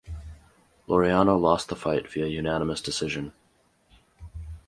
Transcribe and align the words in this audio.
Laureano 0.87 1.39
lost 1.39 1.69
the 1.69 1.75
fight 1.75 2.11
via 2.11 2.25
unanimous 2.25 2.81
decision. 2.81 3.33